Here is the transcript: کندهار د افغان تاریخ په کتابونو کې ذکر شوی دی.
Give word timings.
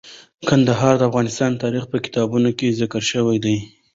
کندهار 0.47 0.93
د 0.97 1.01
افغان 1.09 1.51
تاریخ 1.63 1.83
په 1.91 1.97
کتابونو 2.05 2.49
کې 2.57 2.77
ذکر 2.79 3.01
شوی 3.11 3.37
دی. 3.45 3.57